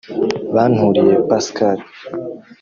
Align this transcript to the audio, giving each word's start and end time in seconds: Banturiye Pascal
Banturiye 0.53 1.15
Pascal 1.29 1.77